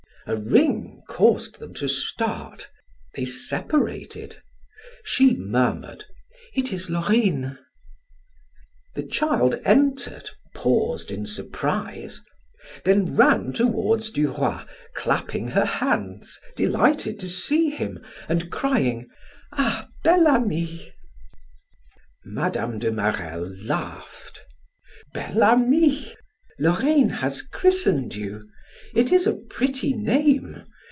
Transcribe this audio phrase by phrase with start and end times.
[0.27, 2.69] A ring caused them to start;
[3.15, 4.39] they separated.
[5.03, 6.05] She murmured:
[6.53, 7.57] "It is Laurine."
[8.93, 12.21] The child entered, paused in surprise,
[12.85, 19.09] then ran toward Duroy clapping her hands, delighted to see him, and crying:
[19.53, 20.93] "Ah, 'Bel Ami!'"
[22.25, 22.77] Mme.
[22.77, 24.45] de Marelle laughed.
[25.15, 26.15] "Bel Ami!
[26.59, 28.47] Laurine has christened you.
[28.93, 30.65] It is a pretty name.